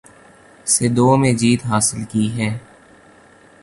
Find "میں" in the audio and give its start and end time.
1.17-1.33